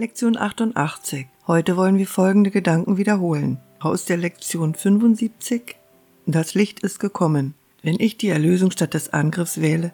[0.00, 1.26] Lektion 88.
[1.48, 3.58] Heute wollen wir folgende Gedanken wiederholen.
[3.80, 5.74] Aus der Lektion 75.
[6.24, 7.54] Das Licht ist gekommen.
[7.82, 9.92] Wenn ich die Erlösung statt des Angriffs wähle,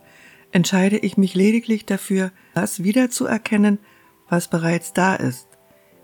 [0.52, 3.78] entscheide ich mich lediglich dafür, das wiederzuerkennen,
[4.28, 5.48] was bereits da ist.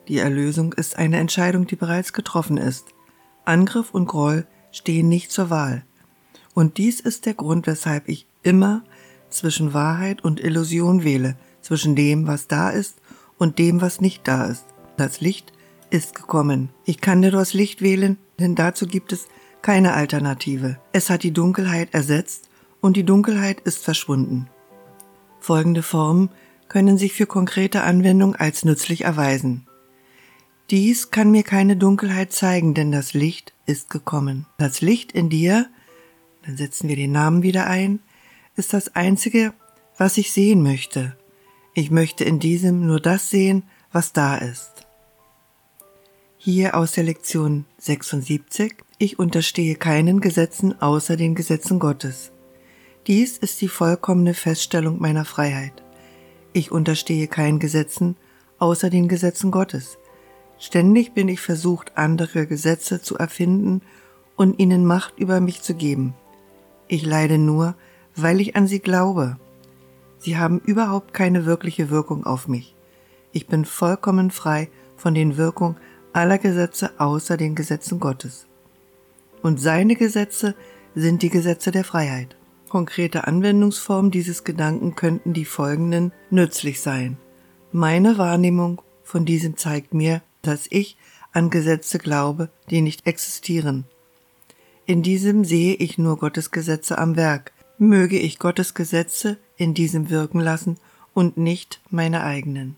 [0.09, 2.87] Die Erlösung ist eine Entscheidung, die bereits getroffen ist.
[3.45, 5.85] Angriff und Groll stehen nicht zur Wahl.
[6.55, 8.83] Und dies ist der Grund, weshalb ich immer
[9.29, 13.00] zwischen Wahrheit und Illusion wähle, zwischen dem, was da ist
[13.41, 14.67] und dem, was nicht da ist.
[14.97, 15.53] Das Licht
[15.89, 16.69] ist gekommen.
[16.85, 19.27] Ich kann nur das Licht wählen, denn dazu gibt es
[19.63, 20.79] keine Alternative.
[20.93, 22.49] Es hat die Dunkelheit ersetzt
[22.81, 24.49] und die Dunkelheit ist verschwunden.
[25.41, 26.29] Folgende Formen
[26.69, 29.67] können sich für konkrete Anwendung als nützlich erweisen.
[30.71, 34.47] Dies kann mir keine Dunkelheit zeigen, denn das Licht ist gekommen.
[34.59, 35.69] Das Licht in dir,
[36.45, 38.01] dann setzen wir den Namen wieder ein,
[38.55, 39.55] ist das Einzige,
[39.97, 41.17] was ich sehen möchte.
[41.75, 44.87] Ich möchte in diesem nur das sehen, was da ist.
[46.37, 48.75] Hier aus der Lektion 76.
[48.99, 52.33] Ich unterstehe keinen Gesetzen außer den Gesetzen Gottes.
[53.07, 55.83] Dies ist die vollkommene Feststellung meiner Freiheit.
[56.53, 58.17] Ich unterstehe keinen Gesetzen
[58.59, 59.99] außer den Gesetzen Gottes.
[60.59, 63.81] Ständig bin ich versucht, andere Gesetze zu erfinden
[64.37, 66.15] und ihnen Macht über mich zu geben.
[66.89, 67.77] Ich leide nur,
[68.17, 69.39] weil ich an sie glaube.
[70.21, 72.77] Sie haben überhaupt keine wirkliche Wirkung auf mich.
[73.33, 75.77] Ich bin vollkommen frei von den Wirkungen
[76.13, 78.47] aller Gesetze außer den Gesetzen Gottes.
[79.43, 80.55] Und seine Gesetze
[80.95, 82.37] sind die Gesetze der Freiheit.
[82.69, 87.17] Konkrete Anwendungsformen dieses Gedanken könnten die folgenden nützlich sein.
[87.73, 90.99] Meine Wahrnehmung von diesem zeigt mir, dass ich
[91.33, 93.87] an Gesetze glaube, die nicht existieren.
[94.85, 100.11] In diesem sehe ich nur Gottes Gesetze am Werk, möge ich Gottes Gesetze in diesem
[100.11, 100.79] wirken lassen
[101.15, 102.77] und nicht meine eigenen.